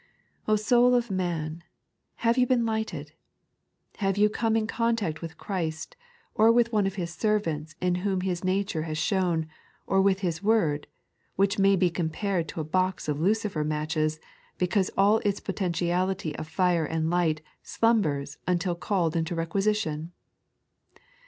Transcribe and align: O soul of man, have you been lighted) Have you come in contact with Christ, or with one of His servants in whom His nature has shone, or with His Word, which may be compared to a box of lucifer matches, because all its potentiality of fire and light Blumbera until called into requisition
O 0.47 0.55
soul 0.55 0.95
of 0.95 1.11
man, 1.11 1.63
have 2.25 2.35
you 2.35 2.47
been 2.47 2.65
lighted) 2.65 3.11
Have 3.99 4.17
you 4.17 4.31
come 4.31 4.55
in 4.55 4.65
contact 4.65 5.21
with 5.21 5.37
Christ, 5.37 5.95
or 6.33 6.51
with 6.51 6.73
one 6.73 6.87
of 6.87 6.95
His 6.95 7.13
servants 7.13 7.75
in 7.79 7.93
whom 8.01 8.21
His 8.21 8.43
nature 8.43 8.81
has 8.81 8.97
shone, 8.97 9.47
or 9.85 10.01
with 10.01 10.21
His 10.21 10.41
Word, 10.41 10.87
which 11.35 11.59
may 11.59 11.75
be 11.75 11.91
compared 11.91 12.47
to 12.47 12.59
a 12.59 12.63
box 12.63 13.07
of 13.07 13.19
lucifer 13.19 13.63
matches, 13.63 14.19
because 14.57 14.89
all 14.97 15.19
its 15.19 15.39
potentiality 15.39 16.35
of 16.35 16.47
fire 16.47 16.83
and 16.83 17.11
light 17.11 17.41
Blumbera 17.63 18.37
until 18.47 18.73
called 18.73 19.15
into 19.15 19.35
requisition 19.35 20.13